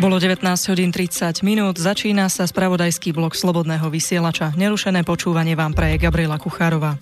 Bolo 0.00 0.16
19 0.16 0.40
hodín 0.72 0.96
30 0.96 1.44
minút, 1.44 1.76
začína 1.76 2.32
sa 2.32 2.48
spravodajský 2.48 3.12
blok 3.12 3.36
Slobodného 3.36 3.84
vysielača. 3.92 4.56
Nerušené 4.56 5.04
počúvanie 5.04 5.52
vám 5.52 5.76
praje 5.76 6.00
Gabriela 6.00 6.40
Kuchárová. 6.40 6.96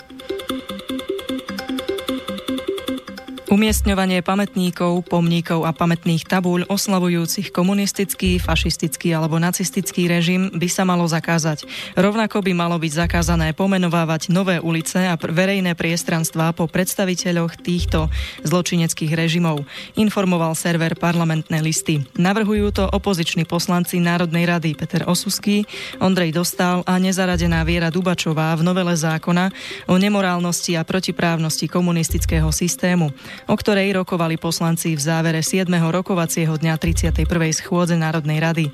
Umiestňovanie 3.49 4.21
pamätníkov, 4.21 5.09
pomníkov 5.09 5.65
a 5.65 5.73
pamätných 5.73 6.29
tabúľ 6.29 6.69
oslavujúcich 6.69 7.49
komunistický, 7.49 8.37
fašistický 8.37 9.17
alebo 9.17 9.41
nacistický 9.41 10.05
režim 10.05 10.53
by 10.53 10.69
sa 10.69 10.85
malo 10.85 11.09
zakázať. 11.09 11.65
Rovnako 11.97 12.45
by 12.45 12.53
malo 12.53 12.77
byť 12.77 13.09
zakázané 13.09 13.57
pomenovávať 13.57 14.29
nové 14.29 14.61
ulice 14.61 15.01
a 15.01 15.17
verejné 15.17 15.73
priestranstvá 15.81 16.53
po 16.53 16.69
predstaviteľoch 16.69 17.57
týchto 17.57 18.13
zločineckých 18.45 19.17
režimov, 19.17 19.65
informoval 19.97 20.53
server 20.53 20.93
parlamentné 20.93 21.65
listy. 21.65 22.05
Navrhujú 22.21 22.69
to 22.77 22.85
opoziční 22.85 23.49
poslanci 23.49 23.97
Národnej 23.97 24.45
rady 24.45 24.77
Peter 24.77 25.09
Osusky, 25.09 25.65
Ondrej 26.05 26.37
Dostal 26.37 26.85
a 26.85 27.01
nezaradená 27.01 27.65
Viera 27.65 27.89
Dubačová 27.89 28.53
v 28.61 28.69
novele 28.69 28.93
zákona 28.93 29.49
o 29.89 29.97
nemorálnosti 29.97 30.77
a 30.77 30.85
protiprávnosti 30.85 31.65
komunistického 31.65 32.53
systému 32.53 33.09
o 33.49 33.57
ktorej 33.57 33.97
rokovali 33.97 34.37
poslanci 34.37 34.93
v 34.93 35.01
závere 35.01 35.41
7. 35.41 35.67
rokovacieho 35.73 36.53
dňa 36.61 36.77
31. 36.77 37.25
schôdze 37.57 37.97
Národnej 37.97 38.39
rady. 38.45 38.65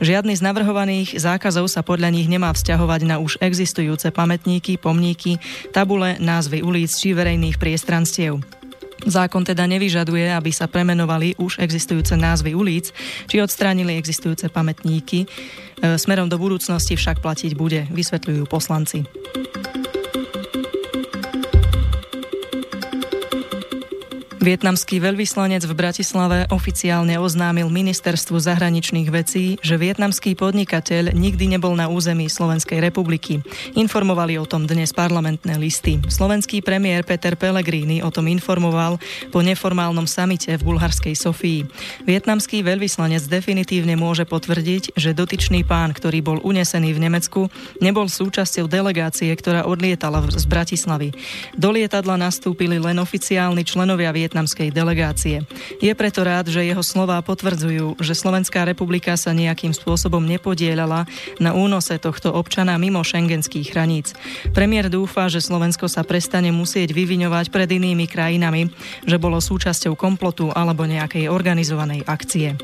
Žiadny 0.00 0.40
z 0.40 0.42
navrhovaných 0.42 1.20
zákazov 1.20 1.68
sa 1.68 1.84
podľa 1.84 2.08
nich 2.08 2.26
nemá 2.26 2.48
vzťahovať 2.56 3.00
na 3.04 3.20
už 3.20 3.36
existujúce 3.44 4.08
pamätníky, 4.08 4.80
pomníky, 4.80 5.36
tabule, 5.70 6.16
názvy 6.16 6.64
ulic 6.64 6.88
či 6.88 7.12
verejných 7.12 7.60
priestranstiev. 7.60 8.40
Zákon 9.02 9.42
teda 9.42 9.66
nevyžaduje, 9.66 10.30
aby 10.30 10.54
sa 10.54 10.70
premenovali 10.70 11.34
už 11.36 11.58
existujúce 11.58 12.14
názvy 12.14 12.54
ulic, 12.54 12.94
či 13.26 13.42
odstránili 13.42 13.98
existujúce 13.98 14.46
pamätníky. 14.46 15.26
E, 15.26 15.98
smerom 15.98 16.30
do 16.30 16.38
budúcnosti 16.38 16.94
však 16.94 17.18
platiť 17.18 17.58
bude, 17.58 17.90
vysvetľujú 17.90 18.46
poslanci. 18.46 19.02
Vietnamský 24.42 24.98
veľvyslanec 24.98 25.62
v 25.62 25.78
Bratislave 25.78 26.50
oficiálne 26.50 27.14
oznámil 27.14 27.70
ministerstvu 27.70 28.42
zahraničných 28.42 29.06
vecí, 29.06 29.54
že 29.62 29.78
vietnamský 29.78 30.34
podnikateľ 30.34 31.14
nikdy 31.14 31.54
nebol 31.54 31.78
na 31.78 31.86
území 31.86 32.26
Slovenskej 32.26 32.82
republiky. 32.82 33.38
Informovali 33.78 34.42
o 34.42 34.44
tom 34.50 34.66
dnes 34.66 34.90
parlamentné 34.90 35.62
listy. 35.62 36.02
Slovenský 36.10 36.58
premiér 36.58 37.06
Peter 37.06 37.38
Pellegrini 37.38 38.02
o 38.02 38.10
tom 38.10 38.26
informoval 38.26 38.98
po 39.30 39.46
neformálnom 39.46 40.10
samite 40.10 40.58
v 40.58 40.74
bulharskej 40.74 41.14
Sofii. 41.14 41.62
Vietnamský 42.02 42.66
veľvyslanec 42.66 43.22
definitívne 43.30 43.94
môže 43.94 44.26
potvrdiť, 44.26 44.98
že 44.98 45.14
dotyčný 45.14 45.62
pán, 45.62 45.94
ktorý 45.94 46.18
bol 46.18 46.42
unesený 46.42 46.98
v 46.98 47.02
Nemecku, 47.06 47.46
nebol 47.78 48.10
súčasťou 48.10 48.66
delegácie, 48.66 49.30
ktorá 49.38 49.70
odlietala 49.70 50.18
z 50.34 50.50
Bratislavy. 50.50 51.14
Do 51.54 51.70
lietadla 51.70 52.18
nastúpili 52.18 52.82
len 52.82 52.98
oficiálni 52.98 53.62
členovia 53.62 54.10
Vietnamského 54.10 54.30
vietnamskej 54.32 54.72
delegácie. 54.72 55.44
Je 55.84 55.92
preto 55.92 56.24
rád, 56.24 56.48
že 56.48 56.64
jeho 56.64 56.80
slová 56.80 57.20
potvrdzujú, 57.20 58.00
že 58.00 58.16
Slovenská 58.16 58.64
republika 58.64 59.12
sa 59.20 59.36
nejakým 59.36 59.76
spôsobom 59.76 60.24
nepodielala 60.24 61.04
na 61.36 61.52
únose 61.52 62.00
tohto 62.00 62.32
občana 62.32 62.80
mimo 62.80 63.04
šengenských 63.04 63.76
hraníc. 63.76 64.16
Premiér 64.56 64.88
dúfa, 64.88 65.28
že 65.28 65.44
Slovensko 65.44 65.84
sa 65.84 66.00
prestane 66.00 66.48
musieť 66.48 66.96
vyviňovať 66.96 67.52
pred 67.52 67.68
inými 67.68 68.08
krajinami, 68.08 68.72
že 69.04 69.20
bolo 69.20 69.36
súčasťou 69.36 70.00
komplotu 70.00 70.48
alebo 70.48 70.88
nejakej 70.88 71.28
organizovanej 71.28 72.08
akcie. 72.08 72.56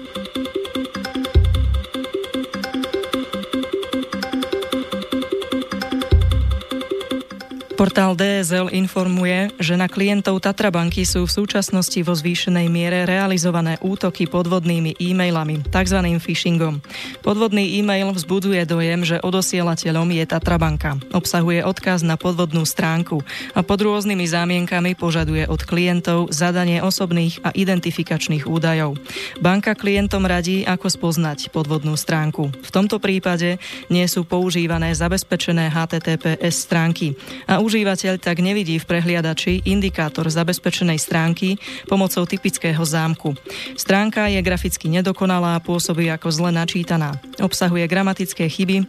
Portál 7.78 8.18
DSL 8.18 8.74
informuje, 8.74 9.54
že 9.62 9.78
na 9.78 9.86
klientov 9.86 10.42
Tatrabanky 10.42 11.06
sú 11.06 11.30
v 11.30 11.30
súčasnosti 11.30 12.02
vo 12.02 12.10
zvýšenej 12.10 12.66
miere 12.66 13.06
realizované 13.06 13.78
útoky 13.78 14.26
podvodnými 14.26 14.98
e-mailami, 14.98 15.62
tzv. 15.62 16.02
phishingom. 16.18 16.82
Podvodný 17.22 17.78
e-mail 17.78 18.10
vzbudzuje 18.10 18.66
dojem, 18.66 19.06
že 19.06 19.22
odosielateľom 19.22 20.10
je 20.10 20.24
Tatrabanka. 20.26 20.98
Obsahuje 21.14 21.62
odkaz 21.62 22.02
na 22.02 22.18
podvodnú 22.18 22.66
stránku 22.66 23.22
a 23.54 23.62
pod 23.62 23.78
rôznymi 23.78 24.26
zámienkami 24.26 24.98
požaduje 24.98 25.46
od 25.46 25.62
klientov 25.62 26.34
zadanie 26.34 26.82
osobných 26.82 27.46
a 27.46 27.54
identifikačných 27.54 28.50
údajov. 28.50 28.98
Banka 29.38 29.78
klientom 29.78 30.26
radí, 30.26 30.66
ako 30.66 30.90
spoznať 30.90 31.54
podvodnú 31.54 31.94
stránku. 31.94 32.50
V 32.58 32.70
tomto 32.74 32.98
prípade 32.98 33.62
nie 33.86 34.06
sú 34.10 34.26
používané 34.26 34.98
zabezpečené 34.98 35.70
HTTPS 35.70 36.66
stránky 36.66 37.14
a 37.46 37.67
Užívateľ 37.68 38.16
tak 38.16 38.40
nevidí 38.40 38.80
v 38.80 38.88
prehliadači 38.88 39.60
indikátor 39.68 40.24
zabezpečenej 40.24 40.96
stránky 40.96 41.60
pomocou 41.84 42.24
typického 42.24 42.80
zámku. 42.80 43.36
Stránka 43.76 44.24
je 44.32 44.40
graficky 44.40 44.88
nedokonalá 44.88 45.52
a 45.52 45.60
pôsobí 45.60 46.08
ako 46.08 46.32
zle 46.32 46.48
načítaná. 46.48 47.20
Obsahuje 47.36 47.84
gramatické 47.84 48.48
chyby, 48.48 48.88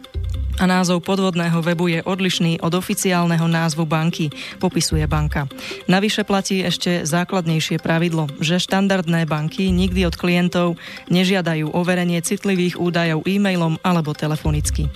a 0.60 0.68
názov 0.68 1.04
podvodného 1.04 1.60
webu 1.64 1.88
je 1.88 2.00
odlišný 2.04 2.60
od 2.60 2.72
oficiálneho 2.76 3.48
názvu 3.48 3.88
banky, 3.88 4.28
popisuje 4.60 5.04
banka. 5.08 5.48
Navyše 5.88 6.24
platí 6.28 6.60
ešte 6.60 7.08
základnejšie 7.08 7.80
pravidlo, 7.80 8.28
že 8.40 8.60
štandardné 8.60 9.24
banky 9.24 9.72
nikdy 9.72 10.04
od 10.04 10.16
klientov 10.20 10.76
nežiadajú 11.08 11.72
overenie 11.72 12.20
citlivých 12.20 12.76
údajov 12.76 13.24
e-mailom 13.24 13.80
alebo 13.80 14.12
telefonicky. 14.12 14.88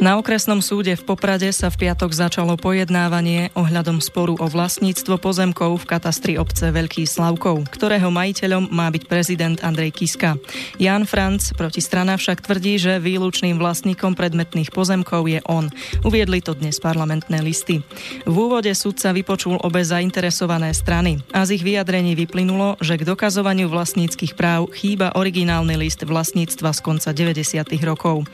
Na 0.00 0.16
okresnom 0.16 0.64
súde 0.64 0.96
v 0.96 1.04
Poprade 1.04 1.52
sa 1.52 1.68
v 1.68 1.84
piatok 1.84 2.16
začalo 2.16 2.56
pojednávanie 2.56 3.52
ohľadom 3.52 4.00
sporu 4.00 4.32
o 4.40 4.48
vlastníctvo 4.48 5.20
pozemkov 5.20 5.76
v 5.76 5.88
katastri 5.92 6.32
obce 6.40 6.72
Veľký 6.72 7.04
Slavkov, 7.04 7.68
ktorého 7.68 8.08
majiteľom 8.08 8.72
má 8.72 8.88
byť 8.88 9.04
prezident 9.04 9.60
Andrej 9.60 9.92
Kiska. 9.92 10.40
Jan 10.80 11.04
Franc 11.04 11.52
protistrana 11.52 12.16
však 12.16 12.40
tvrdí, 12.40 12.80
že 12.80 12.96
výlučným 12.96 13.60
vlastníkom 13.60 14.16
predmetných 14.16 14.72
pozemkov 14.72 15.28
je 15.28 15.44
on. 15.44 15.68
Uviedli 16.00 16.40
to 16.40 16.56
dnes 16.56 16.80
parlamentné 16.80 17.44
listy. 17.44 17.84
V 18.24 18.32
úvode 18.32 18.72
súdca 18.72 19.12
vypočul 19.12 19.60
obe 19.60 19.84
zainteresované 19.84 20.72
strany 20.72 21.20
a 21.28 21.44
z 21.44 21.60
ich 21.60 21.62
vyjadrení 21.68 22.16
vyplynulo, 22.16 22.80
že 22.80 22.96
k 22.96 23.04
dokazovaniu 23.04 23.68
vlastníckých 23.68 24.32
práv 24.32 24.72
chýba 24.72 25.12
originálny 25.12 25.76
list 25.76 26.08
vlastníctva 26.08 26.72
z 26.72 26.80
konca 26.80 27.12
90. 27.12 27.68
rokov. 27.84 28.24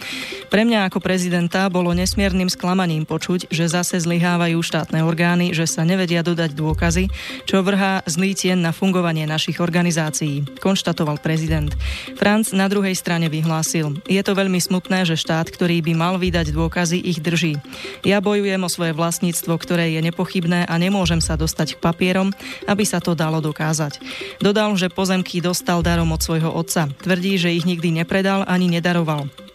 Pre 0.47 0.63
mňa 0.63 0.87
ako 0.87 1.03
prezidenta 1.03 1.56
prezidenta 1.57 1.73
bolo 1.73 1.97
nesmiernym 1.97 2.53
sklamaním 2.53 3.09
počuť, 3.09 3.49
že 3.49 3.65
zase 3.65 3.97
zlyhávajú 4.05 4.61
štátne 4.61 5.01
orgány, 5.01 5.57
že 5.57 5.65
sa 5.65 5.89
nevedia 5.89 6.21
dodať 6.21 6.53
dôkazy, 6.53 7.09
čo 7.49 7.65
vrhá 7.65 8.05
zlý 8.05 8.37
tien 8.37 8.61
na 8.61 8.77
fungovanie 8.77 9.25
našich 9.25 9.65
organizácií, 9.65 10.45
konštatoval 10.61 11.17
prezident. 11.25 11.73
Franc 12.21 12.53
na 12.53 12.69
druhej 12.69 12.93
strane 12.93 13.33
vyhlásil, 13.33 13.97
je 14.05 14.21
to 14.21 14.37
veľmi 14.37 14.61
smutné, 14.61 15.09
že 15.09 15.17
štát, 15.17 15.49
ktorý 15.49 15.81
by 15.81 15.93
mal 15.97 16.21
vydať 16.21 16.53
dôkazy, 16.53 17.01
ich 17.01 17.25
drží. 17.25 17.57
Ja 18.05 18.21
bojujem 18.21 18.61
o 18.61 18.69
svoje 18.69 18.93
vlastníctvo, 18.93 19.57
ktoré 19.57 19.97
je 19.97 20.05
nepochybné 20.05 20.69
a 20.69 20.75
nemôžem 20.77 21.25
sa 21.25 21.41
dostať 21.41 21.81
k 21.81 21.83
papierom, 21.83 22.37
aby 22.69 22.85
sa 22.85 23.01
to 23.01 23.17
dalo 23.17 23.41
dokázať. 23.41 23.97
Dodal, 24.45 24.77
že 24.77 24.93
pozemky 24.93 25.41
dostal 25.41 25.81
darom 25.81 26.13
od 26.13 26.21
svojho 26.21 26.53
otca. 26.53 26.93
Tvrdí, 27.01 27.41
že 27.41 27.57
ich 27.57 27.65
nikdy 27.65 28.05
nepredal 28.05 28.45
ani 28.45 28.69
nedaroval 28.69 29.46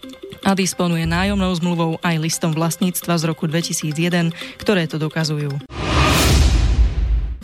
a 0.42 0.58
disponuje 0.58 1.06
nájomnou 1.06 1.54
zmluvou 1.54 1.92
aj 2.02 2.16
listom 2.18 2.52
vlastníctva 2.52 3.18
z 3.20 3.24
roku 3.30 3.46
2001, 3.46 4.34
ktoré 4.58 4.90
to 4.90 4.98
dokazujú. 4.98 5.62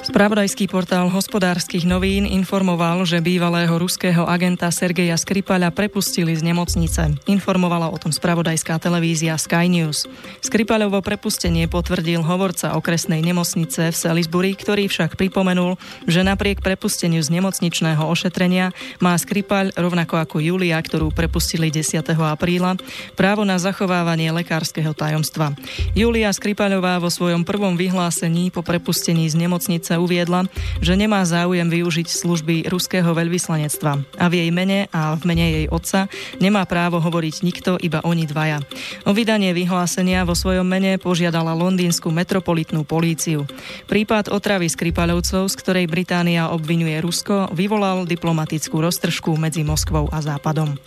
Spravodajský 0.08 0.72
portál 0.72 1.12
hospodárskych 1.12 1.84
novín 1.84 2.24
informoval, 2.24 3.04
že 3.04 3.20
bývalého 3.20 3.76
ruského 3.76 4.24
agenta 4.24 4.72
Sergeja 4.72 5.20
Skripaľa 5.20 5.76
prepustili 5.76 6.32
z 6.32 6.48
nemocnice. 6.48 7.12
Informovala 7.28 7.92
o 7.92 8.00
tom 8.00 8.16
spravodajská 8.16 8.80
televízia 8.80 9.36
Sky 9.36 9.68
News. 9.68 10.08
Skripaľovo 10.40 11.04
prepustenie 11.04 11.68
potvrdil 11.68 12.24
hovorca 12.24 12.80
okresnej 12.80 13.20
nemocnice 13.20 13.92
v 13.92 14.00
Salisbury, 14.00 14.56
ktorý 14.56 14.88
však 14.88 15.20
pripomenul, 15.20 15.76
že 16.08 16.24
napriek 16.24 16.64
prepusteniu 16.64 17.20
z 17.20 17.28
nemocničného 17.28 18.08
ošetrenia 18.08 18.72
má 19.04 19.12
Skripaľ, 19.12 19.76
rovnako 19.76 20.24
ako 20.24 20.40
Julia, 20.40 20.80
ktorú 20.80 21.12
prepustili 21.12 21.68
10. 21.68 22.00
apríla, 22.16 22.80
právo 23.20 23.44
na 23.44 23.60
zachovávanie 23.60 24.32
lekárskeho 24.32 24.96
tajomstva. 24.96 25.52
Julia 26.00 26.32
Skripaľová 26.32 26.96
vo 27.04 27.12
svojom 27.12 27.44
prvom 27.44 27.76
vyhlásení 27.76 28.56
po 28.56 28.64
prepustení 28.64 29.28
z 29.28 29.36
nemocnice 29.36 29.97
uviedla, 29.98 30.46
že 30.80 30.94
nemá 30.96 31.26
záujem 31.26 31.68
využiť 31.68 32.08
služby 32.08 32.56
ruského 32.70 33.10
veľvyslanectva 33.12 33.92
a 34.18 34.26
v 34.30 34.34
jej 34.46 34.50
mene 34.54 34.88
a 34.94 35.18
v 35.18 35.24
mene 35.26 35.46
jej 35.52 35.66
otca 35.68 36.08
nemá 36.40 36.64
právo 36.70 37.02
hovoriť 37.02 37.36
nikto, 37.44 37.76
iba 37.82 38.02
oni 38.06 38.30
dvaja. 38.30 38.62
O 39.04 39.12
vydanie 39.12 39.52
vyhlásenia 39.52 40.24
vo 40.24 40.38
svojom 40.38 40.66
mene 40.66 41.02
požiadala 41.02 41.58
londýnsku 41.58 42.10
metropolitnú 42.14 42.86
políciu. 42.86 43.50
Prípad 43.90 44.30
otravy 44.30 44.70
Skripalovcov, 44.70 45.50
z 45.50 45.56
ktorej 45.58 45.86
Británia 45.90 46.54
obvinuje 46.54 47.02
Rusko, 47.02 47.52
vyvolal 47.52 48.06
diplomatickú 48.06 48.80
roztržku 48.80 49.34
medzi 49.36 49.66
Moskvou 49.66 50.08
a 50.14 50.22
Západom. 50.22 50.78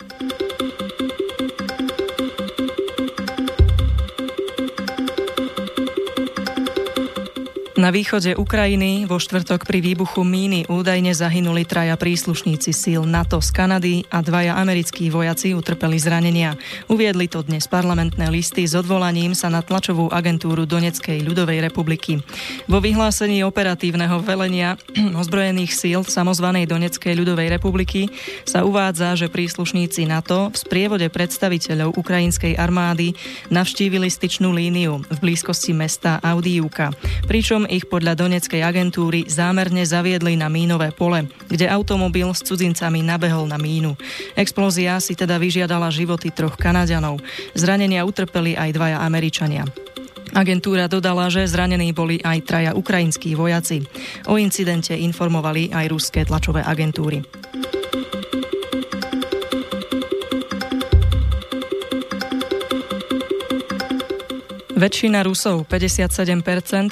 Na 7.81 7.89
východe 7.89 8.37
Ukrajiny 8.37 9.09
vo 9.09 9.17
štvrtok 9.17 9.65
pri 9.65 9.81
výbuchu 9.81 10.21
míny 10.21 10.69
údajne 10.69 11.17
zahynuli 11.17 11.65
traja 11.65 11.97
príslušníci 11.97 12.69
síl 12.77 13.01
NATO 13.09 13.41
z 13.41 13.49
Kanady 13.49 14.05
a 14.13 14.21
dvaja 14.21 14.53
americkí 14.53 15.09
vojaci 15.09 15.57
utrpeli 15.57 15.97
zranenia. 15.97 16.53
Uviedli 16.93 17.25
to 17.25 17.41
dnes 17.41 17.65
parlamentné 17.65 18.29
listy 18.29 18.69
s 18.69 18.77
odvolaním 18.77 19.33
sa 19.33 19.49
na 19.49 19.65
tlačovú 19.65 20.13
agentúru 20.13 20.69
Doneckej 20.69 21.25
ľudovej 21.25 21.57
republiky. 21.57 22.21
Vo 22.69 22.77
vyhlásení 22.77 23.41
operatívneho 23.41 24.21
velenia 24.21 24.77
ozbrojených 25.17 25.73
síl 25.73 26.05
samozvanej 26.05 26.69
Doneckej 26.69 27.17
ľudovej 27.17 27.49
republiky 27.49 28.13
sa 28.45 28.61
uvádza, 28.61 29.17
že 29.17 29.33
príslušníci 29.33 30.05
NATO 30.05 30.53
v 30.53 30.57
sprievode 30.61 31.09
predstaviteľov 31.09 31.97
ukrajinskej 31.97 32.61
armády 32.61 33.17
navštívili 33.49 34.05
styčnú 34.05 34.53
líniu 34.53 35.01
v 35.01 35.17
blízkosti 35.17 35.73
mesta 35.73 36.21
Audiuka, 36.21 36.93
pričom 37.25 37.70
ich 37.71 37.87
podľa 37.87 38.19
Doneckej 38.19 38.59
agentúry 38.59 39.23
zámerne 39.31 39.87
zaviedli 39.87 40.35
na 40.35 40.51
mínové 40.51 40.91
pole, 40.91 41.31
kde 41.47 41.71
automobil 41.71 42.27
s 42.35 42.43
cudzincami 42.43 42.99
nabehol 42.99 43.47
na 43.47 43.55
mínu. 43.55 43.95
Explózia 44.35 44.99
si 44.99 45.15
teda 45.15 45.39
vyžiadala 45.39 45.87
životy 45.87 46.35
troch 46.35 46.59
Kanaďanov. 46.59 47.23
Zranenia 47.55 48.03
utrpeli 48.03 48.59
aj 48.59 48.75
dvaja 48.75 48.97
Američania. 48.99 49.63
Agentúra 50.31 50.87
dodala, 50.87 51.27
že 51.27 51.43
zranení 51.43 51.91
boli 51.91 52.19
aj 52.23 52.37
traja 52.47 52.71
ukrajinskí 52.71 53.35
vojaci. 53.35 53.83
O 54.31 54.39
incidente 54.39 54.95
informovali 54.95 55.75
aj 55.75 55.85
ruské 55.91 56.23
tlačové 56.23 56.63
agentúry. 56.63 57.40
Väčšina 64.81 65.21
Rusov, 65.21 65.69
57%, 65.69 66.41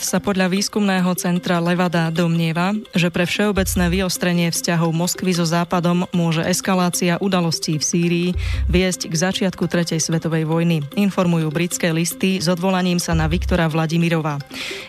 sa 0.05 0.21
podľa 0.21 0.53
výskumného 0.53 1.09
centra 1.17 1.57
Levada 1.57 2.13
domnieva, 2.13 2.77
že 2.93 3.09
pre 3.09 3.25
všeobecné 3.25 3.89
vyostrenie 3.89 4.53
vzťahov 4.53 4.93
Moskvy 4.93 5.33
so 5.33 5.41
Západom 5.41 6.05
môže 6.13 6.45
eskalácia 6.45 7.17
udalostí 7.17 7.81
v 7.81 7.87
Sýrii 7.89 8.29
viesť 8.69 9.09
k 9.09 9.15
začiatku 9.17 9.65
Tretej 9.65 9.97
svetovej 10.05 10.45
vojny, 10.45 10.85
informujú 11.01 11.49
britské 11.49 11.89
listy 11.89 12.37
s 12.37 12.45
odvolaním 12.45 13.01
sa 13.01 13.17
na 13.17 13.25
Viktora 13.25 13.65
Vladimirova. 13.65 14.37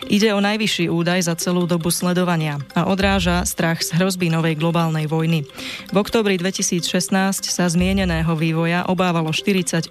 Ide 0.05 0.37
o 0.37 0.43
najvyšší 0.43 0.93
údaj 0.93 1.25
za 1.25 1.33
celú 1.41 1.65
dobu 1.65 1.89
sledovania 1.89 2.61
a 2.77 2.85
odráža 2.85 3.41
strach 3.49 3.81
z 3.81 3.97
hrozby 3.97 4.29
novej 4.29 4.61
globálnej 4.61 5.09
vojny. 5.09 5.49
V 5.89 5.95
oktobri 5.97 6.37
2016 6.37 6.85
sa 7.49 7.65
zmieneného 7.65 8.37
vývoja 8.37 8.85
obávalo 8.85 9.33
48% 9.33 9.89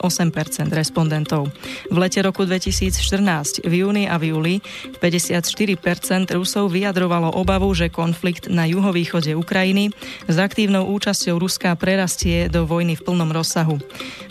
respondentov. 0.70 1.50
V 1.90 1.96
lete 1.98 2.22
roku 2.22 2.46
2000 2.46 2.99
2014. 3.00 3.64
V 3.64 3.72
júni 3.80 4.04
a 4.04 4.20
v 4.20 4.36
júli 4.36 4.54
54% 5.00 6.36
Rusov 6.36 6.68
vyjadrovalo 6.68 7.32
obavu, 7.32 7.72
že 7.72 7.88
konflikt 7.88 8.52
na 8.52 8.68
juhovýchode 8.68 9.32
Ukrajiny 9.32 9.88
s 10.28 10.36
aktívnou 10.36 10.84
účasťou 10.92 11.40
Ruska 11.40 11.72
prerastie 11.80 12.52
do 12.52 12.68
vojny 12.68 13.00
v 13.00 13.04
plnom 13.08 13.32
rozsahu. 13.32 13.80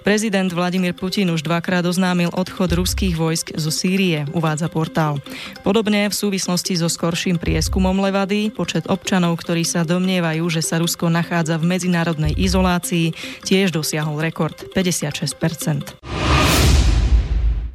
Prezident 0.06 0.50
Vladimír 0.54 0.94
Putin 0.94 1.34
už 1.34 1.42
dvakrát 1.42 1.82
oznámil 1.86 2.30
odchod 2.30 2.70
ruských 2.78 3.18
vojsk 3.18 3.58
zo 3.58 3.74
Sýrie, 3.74 4.30
uvádza 4.38 4.70
portál. 4.70 5.18
Podobne 5.66 6.06
v 6.08 6.16
súvislosti 6.16 6.78
so 6.78 6.88
skorším 6.88 7.42
prieskumom 7.42 7.98
Levady 7.98 8.54
počet 8.54 8.86
občanov, 8.86 9.42
ktorí 9.42 9.66
sa 9.66 9.82
domnievajú, 9.82 10.46
že 10.48 10.62
sa 10.62 10.78
Rusko 10.78 11.10
nachádza 11.10 11.58
v 11.58 11.68
medzinárodnej 11.74 12.38
izolácii, 12.38 13.18
tiež 13.44 13.74
dosiahol 13.74 14.22
rekord 14.22 14.56
56%. 14.78 16.19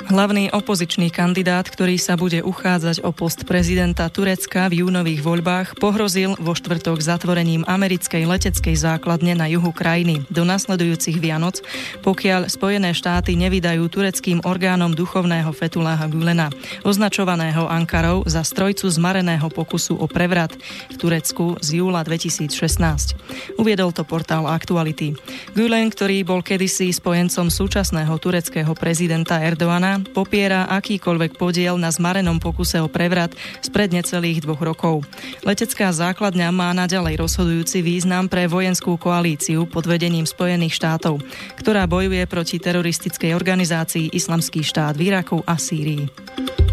Hlavný 0.04 0.52
opozičný 0.52 1.08
kandidát, 1.08 1.64
ktorý 1.64 1.96
sa 1.96 2.20
bude 2.20 2.44
uchádzať 2.44 3.00
o 3.08 3.10
post 3.16 3.48
prezidenta 3.48 4.04
Turecka 4.12 4.68
v 4.68 4.84
júnových 4.84 5.24
voľbách, 5.24 5.80
pohrozil 5.80 6.36
vo 6.36 6.52
štvrtok 6.52 7.00
zatvorením 7.00 7.64
americkej 7.64 8.28
leteckej 8.28 8.76
základne 8.76 9.32
na 9.32 9.48
juhu 9.48 9.72
krajiny 9.72 10.20
do 10.28 10.44
nasledujúcich 10.44 11.16
Vianoc, 11.16 11.64
pokiaľ 12.04 12.52
Spojené 12.52 12.92
štáty 12.92 13.32
nevydajú 13.32 13.88
tureckým 13.88 14.44
orgánom 14.44 14.92
duchovného 14.92 15.48
Fetuláha 15.56 16.04
Gülena, 16.04 16.52
označovaného 16.84 17.64
Ankarou 17.64 18.28
za 18.28 18.44
strojcu 18.44 18.84
zmareného 18.92 19.48
pokusu 19.48 19.96
o 19.96 20.04
prevrat 20.04 20.52
v 20.92 20.96
Turecku 21.00 21.56
z 21.64 21.80
júla 21.80 22.04
2016. 22.04 23.56
Uviedol 23.56 23.88
to 23.96 24.04
portál 24.04 24.52
Aktuality. 24.52 25.16
Gülen, 25.56 25.88
ktorý 25.88 26.28
bol 26.28 26.44
kedysi 26.44 26.92
spojencom 26.92 27.48
súčasného 27.48 28.12
tureckého 28.20 28.76
prezidenta 28.76 29.40
Erdoana, 29.40 29.93
popiera 30.02 30.66
akýkoľvek 30.66 31.38
podiel 31.38 31.78
na 31.78 31.92
zmarenom 31.92 32.42
pokuse 32.42 32.82
o 32.82 32.90
prevrat 32.90 33.30
spred 33.62 33.94
necelých 33.94 34.42
dvoch 34.42 34.64
rokov. 34.64 35.06
Letecká 35.46 35.94
základňa 35.94 36.50
má 36.50 36.74
naďalej 36.74 37.20
rozhodujúci 37.20 37.84
význam 37.84 38.26
pre 38.26 38.50
vojenskú 38.50 38.98
koalíciu 38.98 39.68
pod 39.70 39.86
vedením 39.86 40.26
Spojených 40.26 40.74
štátov, 40.74 41.22
ktorá 41.60 41.84
bojuje 41.86 42.24
proti 42.26 42.56
teroristickej 42.58 43.36
organizácii 43.36 44.10
Islamský 44.10 44.64
štát 44.64 44.98
v 44.98 45.12
Iraku 45.12 45.44
a 45.44 45.54
Sýrii. 45.60 46.63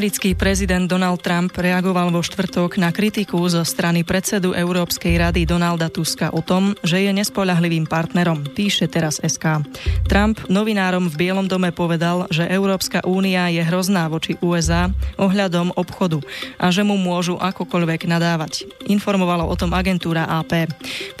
Americký 0.00 0.32
prezident 0.32 0.88
Donald 0.88 1.20
Trump 1.20 1.52
reagoval 1.60 2.08
vo 2.08 2.24
štvrtok 2.24 2.80
na 2.80 2.88
kritiku 2.88 3.36
zo 3.52 3.60
strany 3.68 4.00
predsedu 4.00 4.56
Európskej 4.56 5.12
rady 5.20 5.44
Donalda 5.44 5.92
Tuska 5.92 6.32
o 6.32 6.40
tom, 6.40 6.72
že 6.80 7.04
je 7.04 7.12
nespoľahlivým 7.12 7.84
partnerom, 7.84 8.48
píše 8.56 8.88
teraz 8.88 9.20
SK. 9.20 9.60
Trump 10.08 10.40
novinárom 10.48 11.04
v 11.04 11.18
Bielom 11.20 11.44
dome 11.44 11.68
povedal, 11.68 12.24
že 12.32 12.48
Európska 12.48 13.04
únia 13.04 13.52
je 13.52 13.60
hrozná 13.60 14.08
voči 14.08 14.40
USA 14.40 14.88
ohľadom 15.20 15.76
obchodu 15.76 16.24
a 16.56 16.72
že 16.72 16.80
mu 16.80 16.96
môžu 16.96 17.36
akokoľvek 17.36 18.08
nadávať. 18.08 18.72
Informovalo 18.88 19.52
o 19.52 19.52
tom 19.52 19.76
agentúra 19.76 20.24
AP. 20.24 20.64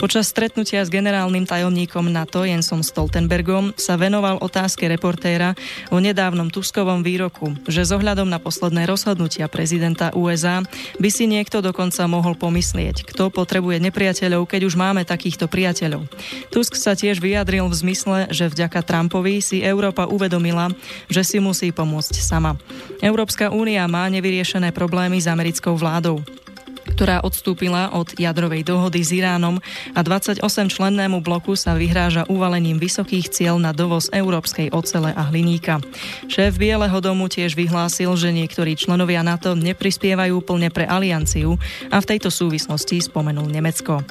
Počas 0.00 0.32
stretnutia 0.32 0.80
s 0.80 0.88
generálnym 0.88 1.44
tajomníkom 1.44 2.08
NATO 2.08 2.48
Jensom 2.48 2.80
Stoltenbergom 2.80 3.76
sa 3.76 4.00
venoval 4.00 4.40
otázke 4.40 4.88
reportéra 4.88 5.52
o 5.92 6.00
nedávnom 6.00 6.48
Tuskovom 6.48 7.04
výroku, 7.04 7.52
že 7.68 7.84
s 7.84 7.92
ohľadom 7.92 8.24
na 8.24 8.40
posledný 8.40 8.69
posledné 8.70 8.86
rozhodnutia 8.86 9.50
prezidenta 9.50 10.14
USA, 10.14 10.62
by 11.02 11.10
si 11.10 11.26
niekto 11.26 11.58
dokonca 11.58 12.06
mohol 12.06 12.38
pomyslieť, 12.38 13.02
kto 13.02 13.26
potrebuje 13.26 13.82
nepriateľov, 13.82 14.46
keď 14.46 14.70
už 14.70 14.78
máme 14.78 15.02
takýchto 15.02 15.50
priateľov. 15.50 16.06
Tusk 16.54 16.78
sa 16.78 16.94
tiež 16.94 17.18
vyjadril 17.18 17.66
v 17.66 17.74
zmysle, 17.74 18.30
že 18.30 18.46
vďaka 18.46 18.86
Trumpovi 18.86 19.42
si 19.42 19.58
Európa 19.58 20.06
uvedomila, 20.06 20.70
že 21.10 21.26
si 21.26 21.42
musí 21.42 21.74
pomôcť 21.74 22.14
sama. 22.22 22.54
Európska 23.02 23.50
únia 23.50 23.82
má 23.90 24.06
nevyriešené 24.06 24.70
problémy 24.70 25.18
s 25.18 25.26
americkou 25.26 25.74
vládou 25.74 26.22
ktorá 27.00 27.24
odstúpila 27.24 27.96
od 27.96 28.12
jadrovej 28.12 28.60
dohody 28.60 29.00
s 29.00 29.08
Iránom 29.16 29.56
a 29.96 30.04
28-člennému 30.04 31.24
bloku 31.24 31.56
sa 31.56 31.72
vyhráža 31.72 32.28
uvalením 32.28 32.76
vysokých 32.76 33.32
cieľ 33.32 33.56
na 33.56 33.72
dovoz 33.72 34.12
európskej 34.12 34.68
ocele 34.68 35.08
a 35.16 35.32
hliníka. 35.32 35.80
Šéf 36.28 36.60
Bieleho 36.60 37.00
domu 37.00 37.32
tiež 37.32 37.56
vyhlásil, 37.56 38.12
že 38.20 38.36
niektorí 38.36 38.76
členovia 38.76 39.24
NATO 39.24 39.56
neprispievajú 39.56 40.44
plne 40.44 40.68
pre 40.68 40.84
alianciu 40.84 41.56
a 41.88 42.04
v 42.04 42.08
tejto 42.12 42.28
súvislosti 42.28 43.00
spomenul 43.00 43.48
Nemecko. 43.48 44.04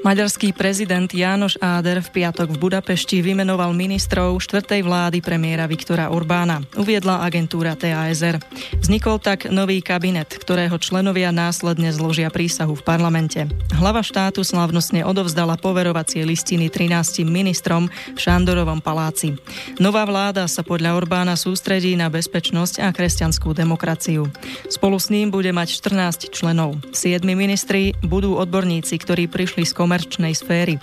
Maďarský 0.00 0.56
prezident 0.56 1.12
Jánoš 1.12 1.60
Áder 1.60 2.00
v 2.00 2.08
piatok 2.08 2.56
v 2.56 2.72
Budapešti 2.72 3.20
vymenoval 3.20 3.76
ministrov 3.76 4.40
štvrtej 4.40 4.80
vlády 4.80 5.20
premiéra 5.20 5.68
Viktora 5.68 6.08
Orbána, 6.08 6.64
uviedla 6.72 7.20
agentúra 7.20 7.76
TASR. 7.76 8.40
Vznikol 8.80 9.20
tak 9.20 9.52
nový 9.52 9.84
kabinet, 9.84 10.32
ktorého 10.32 10.72
členovia 10.80 11.28
následne 11.36 11.92
zložia 11.92 12.32
prísahu 12.32 12.80
v 12.80 12.86
parlamente. 12.86 13.44
Hlava 13.76 14.00
štátu 14.00 14.40
slávnostne 14.40 15.04
odovzdala 15.04 15.60
poverovacie 15.60 16.24
listiny 16.24 16.72
13 16.72 17.20
ministrom 17.28 17.92
v 17.92 18.16
Šandorovom 18.16 18.80
paláci. 18.80 19.36
Nová 19.76 20.08
vláda 20.08 20.48
sa 20.48 20.64
podľa 20.64 20.96
Orbána 20.96 21.36
sústredí 21.36 21.92
na 21.92 22.08
bezpečnosť 22.08 22.80
a 22.80 22.88
kresťanskú 22.88 23.52
demokraciu. 23.52 24.32
Spolu 24.72 24.96
s 24.96 25.12
ním 25.12 25.28
bude 25.28 25.52
mať 25.52 25.76
14 25.76 26.32
členov. 26.32 26.80
Siedmi 26.96 27.36
ministri 27.36 27.92
budú 28.00 28.40
odborníci, 28.40 28.96
ktorí 28.96 29.28
prišli 29.28 29.68
z 29.68 29.76
komerčnej 29.90 30.38
sféry. 30.38 30.78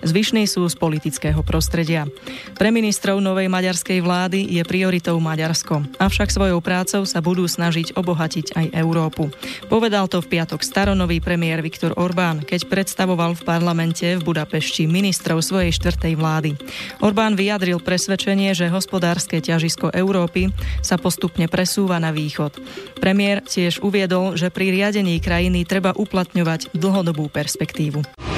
Zvyšní 0.00 0.48
sú 0.48 0.64
z 0.64 0.80
politického 0.80 1.44
prostredia. 1.44 2.08
Pre 2.56 2.72
ministrov 2.72 3.20
novej 3.20 3.52
maďarskej 3.52 4.00
vlády 4.00 4.48
je 4.48 4.64
prioritou 4.64 5.20
Maďarsko, 5.20 5.84
avšak 6.00 6.32
svojou 6.32 6.64
prácou 6.64 7.04
sa 7.04 7.20
budú 7.20 7.44
snažiť 7.44 7.92
obohatiť 8.00 8.56
aj 8.56 8.66
Európu. 8.72 9.28
Povedal 9.68 10.08
to 10.08 10.24
v 10.24 10.40
piatok 10.40 10.64
staronový 10.64 11.20
premiér 11.20 11.60
Viktor 11.60 12.00
Orbán, 12.00 12.48
keď 12.48 12.64
predstavoval 12.64 13.36
v 13.36 13.44
parlamente 13.44 14.16
v 14.16 14.24
Budapešti 14.24 14.88
ministrov 14.88 15.44
svojej 15.44 15.76
štvrtej 15.76 16.16
vlády. 16.16 16.56
Orbán 17.04 17.36
vyjadril 17.36 17.76
presvedčenie, 17.84 18.56
že 18.56 18.72
hospodárske 18.72 19.44
ťažisko 19.44 19.92
Európy 19.92 20.48
sa 20.80 20.96
postupne 20.96 21.44
presúva 21.44 22.00
na 22.00 22.08
východ. 22.08 22.56
Premiér 23.04 23.44
tiež 23.44 23.84
uviedol, 23.84 24.32
že 24.32 24.48
pri 24.48 24.72
riadení 24.72 25.20
krajiny 25.20 25.68
treba 25.68 25.92
uplatňovať 25.92 26.72
dlhodobú 26.72 27.28
perspektívu. 27.28 28.35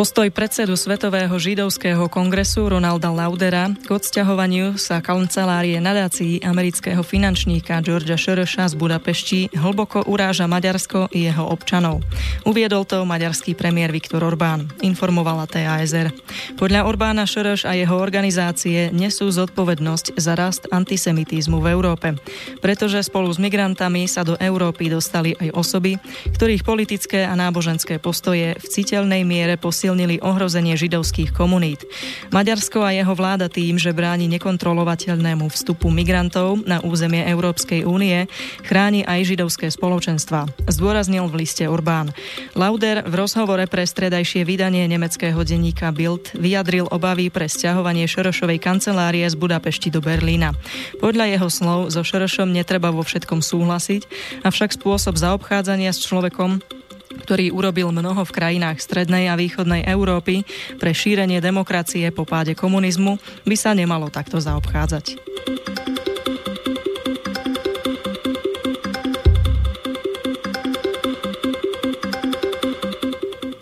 Postoj 0.00 0.32
predsedu 0.32 0.80
Svetového 0.80 1.36
židovského 1.36 2.08
kongresu 2.08 2.72
Ronalda 2.72 3.12
Laudera 3.12 3.68
k 3.68 3.84
odsťahovaniu 3.84 4.80
sa 4.80 5.04
kancelárie 5.04 5.76
nadácií 5.76 6.40
amerického 6.40 7.04
finančníka 7.04 7.84
Georgia 7.84 8.16
Šereša 8.16 8.72
z 8.72 8.80
Budapešti 8.80 9.52
hlboko 9.52 10.08
uráža 10.08 10.48
Maďarsko 10.48 11.12
i 11.12 11.28
jeho 11.28 11.44
občanov. 11.44 12.00
Uviedol 12.48 12.88
to 12.88 13.04
maďarský 13.04 13.52
premiér 13.52 13.92
Viktor 13.92 14.24
Orbán, 14.24 14.72
informovala 14.80 15.44
TASR. 15.44 16.16
Podľa 16.56 16.88
Orbána 16.88 17.28
Šereš 17.28 17.68
a 17.68 17.76
jeho 17.76 18.00
organizácie 18.00 18.88
nesú 18.96 19.28
zodpovednosť 19.28 20.16
za 20.16 20.32
rast 20.32 20.64
antisemitizmu 20.72 21.60
v 21.60 21.76
Európe, 21.76 22.16
pretože 22.64 23.04
spolu 23.04 23.28
s 23.28 23.36
migrantami 23.36 24.08
sa 24.08 24.24
do 24.24 24.40
Európy 24.40 24.88
dostali 24.88 25.36
aj 25.36 25.52
osoby, 25.52 26.00
ktorých 26.32 26.64
politické 26.64 27.28
a 27.28 27.36
náboženské 27.36 28.00
postoje 28.00 28.56
v 28.56 28.64
citeľnej 28.64 29.28
miere 29.28 29.60
posilili 29.60 29.89
posilnili 29.90 30.22
ohrozenie 30.22 30.78
židovských 30.78 31.34
komunít. 31.34 31.82
Maďarsko 32.30 32.78
a 32.86 32.94
jeho 32.94 33.10
vláda 33.10 33.50
tým, 33.50 33.74
že 33.74 33.90
bráni 33.90 34.30
nekontrolovateľnému 34.30 35.50
vstupu 35.50 35.90
migrantov 35.90 36.62
na 36.62 36.78
územie 36.78 37.26
Európskej 37.26 37.82
únie, 37.82 38.30
chráni 38.62 39.02
aj 39.02 39.34
židovské 39.34 39.66
spoločenstva. 39.66 40.46
Zdôraznil 40.70 41.26
v 41.26 41.42
liste 41.42 41.66
Orbán. 41.66 42.14
Lauder 42.54 43.02
v 43.02 43.18
rozhovore 43.18 43.66
pre 43.66 43.82
stredajšie 43.82 44.46
vydanie 44.46 44.86
nemeckého 44.86 45.42
denníka 45.42 45.90
Bild 45.90 46.38
vyjadril 46.38 46.86
obavy 46.86 47.26
pre 47.26 47.50
sťahovanie 47.50 48.06
Šorošovej 48.06 48.62
kancelárie 48.62 49.26
z 49.26 49.34
Budapešti 49.34 49.90
do 49.90 49.98
Berlína. 49.98 50.54
Podľa 51.02 51.34
jeho 51.34 51.48
slov 51.50 51.90
so 51.90 52.06
Šorošom 52.06 52.54
netreba 52.54 52.94
vo 52.94 53.02
všetkom 53.02 53.42
súhlasiť, 53.42 54.06
avšak 54.46 54.70
spôsob 54.78 55.18
zaobchádzania 55.18 55.90
s 55.90 56.06
človekom 56.06 56.79
ktorý 57.10 57.50
urobil 57.50 57.90
mnoho 57.90 58.22
v 58.22 58.34
krajinách 58.34 58.78
strednej 58.78 59.26
a 59.26 59.34
východnej 59.34 59.86
Európy 59.86 60.46
pre 60.78 60.94
šírenie 60.94 61.42
demokracie 61.42 62.10
po 62.14 62.22
páde 62.22 62.54
komunizmu, 62.54 63.18
by 63.46 63.56
sa 63.58 63.74
nemalo 63.74 64.08
takto 64.08 64.38
zaobchádzať. 64.38 65.18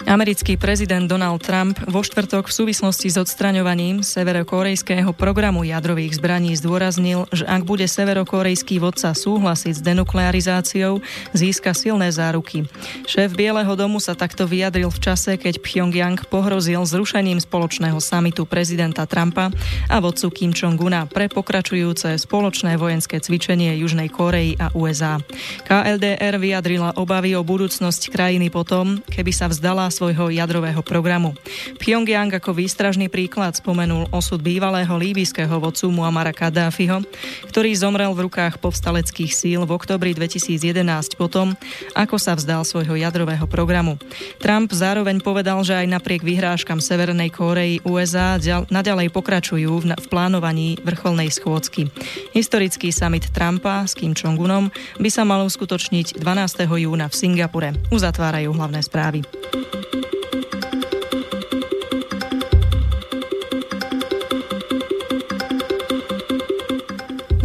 Americký 0.08 0.56
prezident 0.56 1.04
Donald 1.04 1.44
Trump 1.44 1.76
vo 1.84 2.00
štvrtok 2.00 2.48
v 2.48 2.56
súvislosti 2.56 3.12
s 3.12 3.20
odstraňovaním 3.20 4.00
severokorejského 4.00 5.12
programu 5.12 5.68
jadrových 5.68 6.16
zbraní 6.16 6.56
zdôraznil, 6.56 7.28
že 7.28 7.44
ak 7.44 7.68
bude 7.68 7.84
severokorejský 7.84 8.80
vodca 8.80 9.12
súhlasiť 9.12 9.76
s 9.76 9.84
denuklearizáciou, 9.84 11.04
získa 11.36 11.76
silné 11.76 12.08
záruky. 12.08 12.64
Šéf 13.04 13.36
Bieleho 13.36 13.68
domu 13.76 14.00
sa 14.00 14.16
takto 14.16 14.48
vyjadril 14.48 14.88
v 14.88 14.96
čase, 14.96 15.36
keď 15.36 15.60
Pyongyang 15.60 16.16
pohrozil 16.32 16.80
zrušením 16.88 17.36
spoločného 17.44 18.00
samitu 18.00 18.48
prezidenta 18.48 19.04
Trumpa 19.04 19.52
a 19.92 19.96
vodcu 20.00 20.32
Kim 20.32 20.56
Jong-una 20.56 21.04
pre 21.04 21.28
pokračujúce 21.28 22.16
spoločné 22.16 22.80
vojenské 22.80 23.20
cvičenie 23.20 23.76
Južnej 23.76 24.08
Korei 24.08 24.56
a 24.56 24.72
USA. 24.72 25.20
KLDR 25.68 26.40
vyjadrila 26.40 26.96
obavy 26.96 27.36
o 27.36 27.44
budúcnosť 27.44 28.08
krajiny 28.08 28.48
potom, 28.48 29.04
keby 29.12 29.36
sa 29.36 29.52
vzdala 29.52 29.97
svojho 29.98 30.30
jadrového 30.30 30.78
programu. 30.86 31.34
Pyongyang 31.82 32.30
ako 32.30 32.54
výstražný 32.54 33.10
príklad 33.10 33.58
spomenul 33.58 34.06
osud 34.14 34.38
bývalého 34.38 34.94
líbyského 34.94 35.58
vodcu 35.58 35.90
Muamara 35.90 36.30
Kadáfiho, 36.30 37.02
ktorý 37.50 37.74
zomrel 37.74 38.14
v 38.14 38.30
rukách 38.30 38.62
povstaleckých 38.62 39.34
síl 39.34 39.66
v 39.66 39.74
oktobri 39.74 40.14
2011 40.14 41.18
potom, 41.18 41.58
ako 41.98 42.16
sa 42.22 42.38
vzdal 42.38 42.62
svojho 42.62 42.94
jadrového 42.94 43.50
programu. 43.50 43.98
Trump 44.38 44.70
zároveň 44.70 45.18
povedal, 45.18 45.58
že 45.66 45.74
aj 45.74 45.90
napriek 45.90 46.22
vyhrážkam 46.22 46.78
Severnej 46.78 47.34
Kórei 47.34 47.82
USA 47.82 48.38
naďalej 48.70 49.10
pokračujú 49.10 49.72
v 49.82 50.06
plánovaní 50.06 50.78
vrcholnej 50.84 51.32
schôdzky. 51.34 51.90
Historický 52.36 52.94
summit 52.94 53.26
Trumpa 53.34 53.88
s 53.88 53.96
Kim 53.96 54.12
Jong-unom 54.12 54.70
by 55.00 55.10
sa 55.10 55.24
mal 55.24 55.42
uskutočniť 55.48 56.20
12. 56.20 56.68
júna 56.68 57.08
v 57.08 57.14
Singapure. 57.16 57.70
Uzatvárajú 57.88 58.52
hlavné 58.52 58.84
správy. 58.84 59.24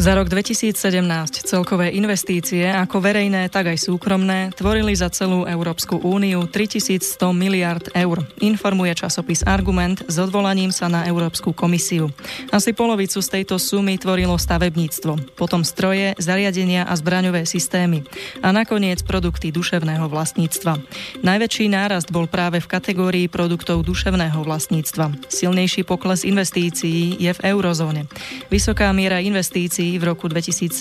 Za 0.03 0.19
rok 0.19 0.27
2017 0.27 1.47
celkové 1.47 1.87
investície, 1.95 2.67
ako 2.67 2.99
verejné, 2.99 3.47
tak 3.47 3.71
aj 3.71 3.87
súkromné, 3.87 4.51
tvorili 4.51 4.91
za 4.91 5.07
celú 5.07 5.47
Európsku 5.47 5.95
úniu 5.95 6.43
3100 6.43 7.31
miliard 7.31 7.87
eur, 7.95 8.19
informuje 8.43 8.99
časopis 8.99 9.47
Argument 9.47 10.03
s 10.03 10.19
odvolaním 10.19 10.75
sa 10.75 10.91
na 10.91 11.07
Európsku 11.07 11.55
komisiu. 11.55 12.11
Asi 12.51 12.75
polovicu 12.75 13.23
z 13.23 13.31
tejto 13.31 13.55
sumy 13.55 13.95
tvorilo 13.95 14.35
stavebníctvo, 14.35 15.39
potom 15.39 15.63
stroje, 15.63 16.19
zariadenia 16.19 16.83
a 16.83 16.91
zbraňové 16.99 17.47
systémy 17.47 18.03
a 18.43 18.51
nakoniec 18.51 19.07
produkty 19.07 19.55
duševného 19.55 20.11
vlastníctva. 20.11 20.83
Najväčší 21.23 21.71
nárast 21.71 22.11
bol 22.11 22.27
práve 22.27 22.59
v 22.59 22.67
kategórii 22.67 23.31
produktov 23.31 23.87
duševného 23.87 24.43
vlastníctva. 24.43 25.31
Silnejší 25.31 25.87
pokles 25.87 26.27
investícií 26.27 27.23
je 27.23 27.31
v 27.31 27.55
eurozóne. 27.55 28.11
Vysoká 28.51 28.91
miera 28.91 29.23
investícií 29.23 29.92
v 29.97 30.13
roku 30.13 30.29
2017 30.29 30.73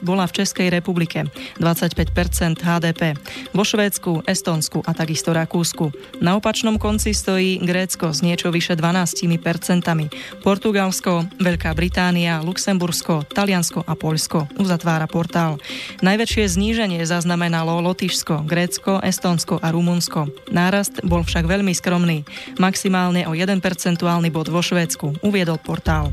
bola 0.00 0.24
v 0.24 0.42
Českej 0.42 0.72
republike 0.72 1.28
25% 1.60 2.60
HDP, 2.60 3.14
vo 3.52 3.64
Švédsku, 3.64 4.24
Estonsku 4.24 4.80
a 4.86 4.92
takisto 4.96 5.34
Rakúsku. 5.36 5.92
Na 6.24 6.36
opačnom 6.38 6.76
konci 6.80 7.12
stojí 7.12 7.60
Grécko 7.60 8.10
s 8.14 8.24
niečo 8.24 8.48
vyše 8.48 8.76
12 8.76 9.26
percentami, 9.40 10.08
Portugalsko, 10.40 11.28
Veľká 11.40 11.72
Británia, 11.76 12.40
Luxembursko, 12.40 13.26
Taliansko 13.28 13.84
a 13.84 13.94
Poľsko, 13.94 14.48
uzatvára 14.60 15.04
portál. 15.10 15.60
Najväčšie 16.00 16.44
zníženie 16.56 17.02
zaznamenalo 17.04 17.82
Lotyšsko, 17.84 18.46
Grécko, 18.46 19.02
Estonsko 19.04 19.58
a 19.60 19.68
Rumunsko. 19.74 20.30
Nárast 20.50 21.02
bol 21.04 21.26
však 21.26 21.44
veľmi 21.44 21.72
skromný, 21.76 22.24
maximálne 22.56 23.26
o 23.26 23.36
1 23.36 23.58
percentuálny 23.58 24.32
bod 24.32 24.48
vo 24.48 24.62
Švédsku, 24.64 25.20
uviedol 25.26 25.58
portál. 25.60 26.12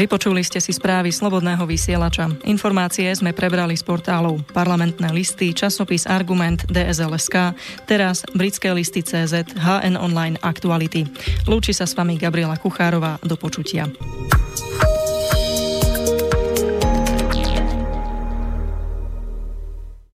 Vypočuli 0.00 0.40
ste 0.40 0.64
si 0.64 0.72
správy 0.72 1.12
Slobodného 1.12 1.60
vysielača. 1.68 2.32
Informácie 2.48 3.12
sme 3.12 3.36
prebrali 3.36 3.76
z 3.76 3.84
portálov 3.84 4.40
Parlamentné 4.48 5.12
listy, 5.12 5.52
časopis 5.52 6.08
Argument, 6.08 6.64
DSLSK, 6.72 7.52
teraz 7.84 8.24
britské 8.32 8.72
listy 8.72 9.04
CZ, 9.04 9.60
HN 9.60 10.00
Online 10.00 10.40
Aktuality. 10.40 11.04
Lúči 11.44 11.76
sa 11.76 11.84
s 11.84 11.92
vami 11.92 12.16
Gabriela 12.16 12.56
Kuchárová. 12.56 13.20
Do 13.20 13.36
počutia. 13.36 13.92